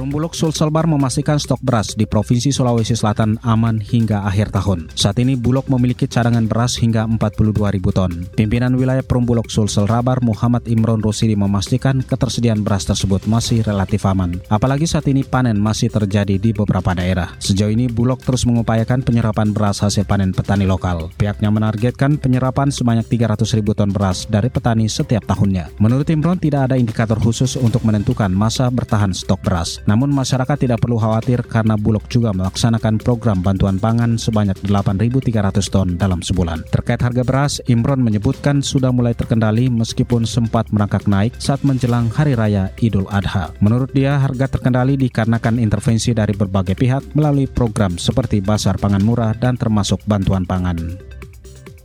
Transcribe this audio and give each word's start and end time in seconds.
Perum 0.00 0.16
Bulog 0.16 0.32
Sulselbar 0.32 0.88
memastikan 0.88 1.36
stok 1.36 1.60
beras 1.60 1.92
di 1.92 2.08
Provinsi 2.08 2.48
Sulawesi 2.56 2.96
Selatan 2.96 3.36
aman 3.44 3.84
hingga 3.84 4.24
akhir 4.24 4.48
tahun. 4.48 4.88
Saat 4.96 5.20
ini 5.20 5.36
Bulog 5.36 5.68
memiliki 5.68 6.08
cadangan 6.08 6.48
beras 6.48 6.80
hingga 6.80 7.04
42 7.04 7.52
ribu 7.76 7.92
ton. 7.92 8.24
Pimpinan 8.32 8.80
wilayah 8.80 9.04
Perum 9.04 9.28
Bulog 9.28 9.52
Sulsel 9.52 9.84
Rabar 9.84 10.24
Muhammad 10.24 10.64
Imron 10.72 11.04
Rusidi 11.04 11.36
memastikan 11.36 12.00
ketersediaan 12.00 12.64
beras 12.64 12.88
tersebut 12.88 13.28
masih 13.28 13.60
relatif 13.60 14.08
aman. 14.08 14.40
Apalagi 14.48 14.88
saat 14.88 15.04
ini 15.04 15.20
panen 15.20 15.60
masih 15.60 15.92
terjadi 15.92 16.40
di 16.40 16.56
beberapa 16.56 16.96
daerah. 16.96 17.36
Sejauh 17.36 17.68
ini 17.68 17.84
Bulog 17.92 18.24
terus 18.24 18.48
mengupayakan 18.48 19.04
penyerapan 19.04 19.52
beras 19.52 19.84
hasil 19.84 20.08
panen 20.08 20.32
petani 20.32 20.64
lokal. 20.64 21.12
Pihaknya 21.20 21.52
menargetkan 21.52 22.16
penyerapan 22.16 22.72
sebanyak 22.72 23.04
300 23.04 23.44
ribu 23.52 23.76
ton 23.76 23.92
beras 23.92 24.24
dari 24.24 24.48
petani 24.48 24.88
setiap 24.88 25.28
tahunnya. 25.28 25.76
Menurut 25.76 26.08
Imron 26.08 26.40
tidak 26.40 26.72
ada 26.72 26.80
indikator 26.80 27.20
khusus 27.20 27.60
untuk 27.60 27.84
menentukan 27.84 28.32
masa 28.32 28.72
bertahan 28.72 29.12
stok 29.12 29.44
beras. 29.44 29.84
Namun 29.90 30.14
masyarakat 30.14 30.54
tidak 30.54 30.86
perlu 30.86 31.02
khawatir 31.02 31.42
karena 31.42 31.74
Bulog 31.74 32.06
juga 32.06 32.30
melaksanakan 32.30 33.02
program 33.02 33.42
bantuan 33.42 33.82
pangan 33.82 34.14
sebanyak 34.14 34.54
8.300 34.62 35.66
ton 35.66 35.98
dalam 35.98 36.22
sebulan. 36.22 36.62
Terkait 36.70 37.02
harga 37.02 37.26
beras, 37.26 37.58
Imron 37.66 37.98
menyebutkan 37.98 38.62
sudah 38.62 38.94
mulai 38.94 39.18
terkendali 39.18 39.66
meskipun 39.66 40.30
sempat 40.30 40.70
merangkak 40.70 41.10
naik 41.10 41.34
saat 41.42 41.66
menjelang 41.66 42.06
Hari 42.06 42.38
Raya 42.38 42.70
Idul 42.78 43.10
Adha. 43.10 43.50
Menurut 43.58 43.90
dia, 43.90 44.14
harga 44.22 44.46
terkendali 44.46 44.94
dikarenakan 44.94 45.58
intervensi 45.58 46.14
dari 46.14 46.38
berbagai 46.38 46.78
pihak 46.78 47.18
melalui 47.18 47.50
program 47.50 47.98
seperti 47.98 48.38
Basar 48.38 48.78
Pangan 48.78 49.02
Murah 49.02 49.34
dan 49.34 49.58
termasuk 49.58 50.06
bantuan 50.06 50.46
pangan. 50.46 51.09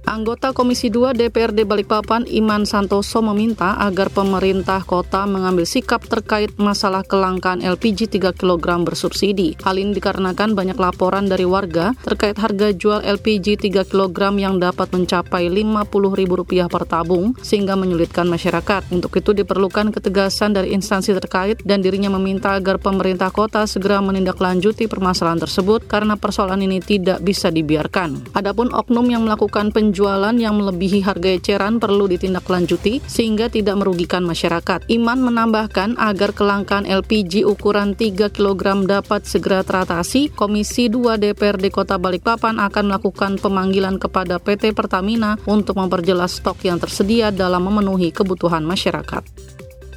Anggota 0.06 0.54
Komisi 0.54 0.94
2 0.94 1.18
DPRD 1.18 1.66
Balikpapan 1.66 2.30
Iman 2.30 2.70
Santoso 2.70 3.26
meminta 3.26 3.74
agar 3.82 4.14
pemerintah 4.14 4.86
kota 4.86 5.26
mengambil 5.26 5.66
sikap 5.66 6.06
terkait 6.06 6.54
masalah 6.62 7.02
kelangkaan 7.02 7.66
LPG 7.66 8.14
3 8.14 8.38
kg 8.38 8.86
bersubsidi. 8.86 9.58
Hal 9.66 9.82
ini 9.82 9.98
dikarenakan 9.98 10.54
banyak 10.54 10.78
laporan 10.78 11.26
dari 11.26 11.42
warga 11.50 11.98
terkait 12.06 12.38
harga 12.38 12.70
jual 12.70 13.02
LPG 13.02 13.58
3 13.66 13.82
kg 13.90 14.38
yang 14.38 14.62
dapat 14.62 14.94
mencapai 14.94 15.50
Rp50.000 15.50 16.70
per 16.70 16.84
tabung 16.86 17.34
sehingga 17.42 17.74
menyulitkan 17.74 18.30
masyarakat. 18.30 18.94
Untuk 18.94 19.10
itu 19.18 19.34
diperlukan 19.34 19.90
ketegasan 19.90 20.54
dari 20.54 20.78
instansi 20.78 21.18
terkait 21.18 21.66
dan 21.66 21.82
dirinya 21.82 22.14
meminta 22.14 22.54
agar 22.54 22.78
pemerintah 22.78 23.34
kota 23.34 23.66
segera 23.66 24.06
menindaklanjuti 24.06 24.86
permasalahan 24.86 25.42
tersebut 25.42 25.90
karena 25.90 26.14
persoalan 26.14 26.62
ini 26.62 26.78
tidak 26.78 27.26
bisa 27.26 27.50
dibiarkan. 27.50 28.38
Adapun 28.38 28.70
oknum 28.70 29.10
yang 29.10 29.26
melakukan 29.26 29.74
penjualan 29.74 29.95
penjualan 29.96 30.36
yang 30.36 30.60
melebihi 30.60 31.08
harga 31.08 31.40
eceran 31.40 31.80
perlu 31.80 32.12
ditindaklanjuti 32.12 33.00
sehingga 33.08 33.48
tidak 33.48 33.80
merugikan 33.80 34.28
masyarakat. 34.28 34.92
Iman 34.92 35.24
menambahkan 35.24 35.96
agar 35.96 36.36
kelangkaan 36.36 36.84
LPG 36.84 37.48
ukuran 37.48 37.96
3 37.96 38.28
kg 38.28 38.84
dapat 38.84 39.24
segera 39.24 39.64
teratasi, 39.64 40.36
Komisi 40.36 40.92
2 40.92 41.16
DPRD 41.16 41.72
Kota 41.72 41.96
Balikpapan 41.96 42.60
akan 42.60 42.92
melakukan 42.92 43.40
pemanggilan 43.40 43.96
kepada 43.96 44.36
PT 44.36 44.76
Pertamina 44.76 45.40
untuk 45.48 45.80
memperjelas 45.80 46.44
stok 46.44 46.68
yang 46.68 46.76
tersedia 46.76 47.32
dalam 47.32 47.64
memenuhi 47.64 48.12
kebutuhan 48.12 48.68
masyarakat. 48.68 49.24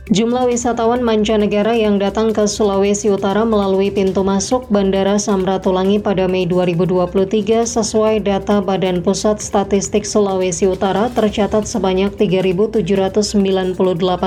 Jumlah 0.08 0.48
wisatawan 0.48 1.04
mancanegara 1.04 1.76
yang 1.76 2.00
datang 2.00 2.32
ke 2.32 2.48
Sulawesi 2.48 3.12
Utara 3.12 3.44
melalui 3.44 3.92
pintu 3.92 4.24
masuk 4.24 4.64
Bandara 4.72 5.20
Samratulangi 5.20 6.00
pada 6.00 6.24
Mei 6.24 6.48
2023 6.48 7.68
sesuai 7.68 8.24
data 8.24 8.64
Badan 8.64 9.04
Pusat 9.04 9.44
Statistik 9.44 10.08
Sulawesi 10.08 10.64
Utara 10.64 11.12
tercatat 11.12 11.68
sebanyak 11.68 12.16
3.798 12.16 13.76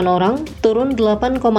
orang, 0.06 0.46
turun 0.62 0.94
8,61 0.94 1.50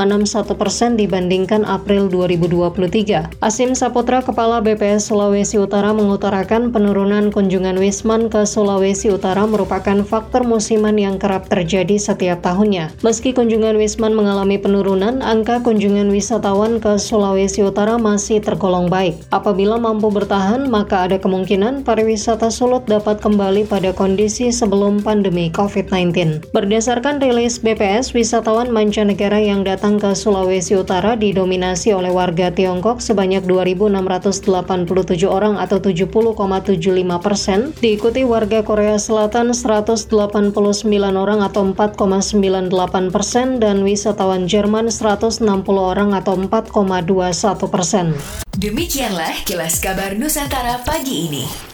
persen 0.54 0.94
dibandingkan 0.94 1.66
April 1.66 2.06
2023. 2.06 3.42
Asim 3.42 3.74
Saputra, 3.74 4.22
Kepala 4.22 4.62
BPS 4.62 5.10
Sulawesi 5.10 5.58
Utara 5.58 5.90
mengutarakan 5.90 6.70
penurunan 6.70 7.34
kunjungan 7.34 7.74
Wisman 7.74 8.30
ke 8.30 8.46
Sulawesi 8.46 9.10
Utara 9.10 9.50
merupakan 9.50 9.98
faktor 10.06 10.46
musiman 10.46 10.94
yang 10.94 11.18
kerap 11.18 11.50
terjadi 11.50 11.98
setiap 11.98 12.38
tahunnya. 12.46 12.94
Meski 13.02 13.34
kunjungan 13.34 13.74
Wisman 13.74 14.11
mengalami 14.12 14.60
penurunan, 14.60 15.24
angka 15.24 15.64
kunjungan 15.64 16.12
wisatawan 16.12 16.78
ke 16.78 17.00
Sulawesi 17.00 17.64
Utara 17.64 17.96
masih 17.96 18.44
tergolong 18.44 18.92
baik. 18.92 19.16
Apabila 19.32 19.80
mampu 19.80 20.12
bertahan, 20.12 20.68
maka 20.68 21.08
ada 21.08 21.16
kemungkinan 21.16 21.82
pariwisata 21.82 22.52
Sulut 22.52 22.84
dapat 22.84 23.24
kembali 23.24 23.64
pada 23.64 23.96
kondisi 23.96 24.52
sebelum 24.52 25.00
pandemi 25.00 25.48
COVID-19. 25.48 26.52
Berdasarkan 26.52 27.18
rilis 27.18 27.58
BPS, 27.58 28.12
wisatawan 28.12 28.68
mancanegara 28.68 29.40
yang 29.40 29.64
datang 29.64 29.96
ke 29.96 30.12
Sulawesi 30.12 30.76
Utara 30.76 31.16
didominasi 31.16 31.96
oleh 31.96 32.12
warga 32.12 32.52
Tiongkok 32.52 33.00
sebanyak 33.00 33.44
2.687 33.48 35.24
orang 35.24 35.56
atau 35.56 35.80
70,75 35.80 37.24
persen, 37.24 37.72
diikuti 37.80 38.26
warga 38.26 38.60
Korea 38.60 39.00
Selatan 39.00 39.56
189 39.56 40.10
orang 41.16 41.40
atau 41.40 41.62
4,98 41.72 43.14
persen, 43.14 43.56
dan 43.62 43.80
wisatawan 43.86 44.01
wisatawan 44.02 44.50
Jerman 44.50 44.90
160 44.90 45.46
orang 45.78 46.10
atau 46.10 46.34
4,21 46.34 47.70
persen. 47.70 48.18
Demikianlah 48.58 49.46
kilas 49.46 49.78
kabar 49.78 50.18
Nusantara 50.18 50.82
pagi 50.82 51.30
ini. 51.30 51.71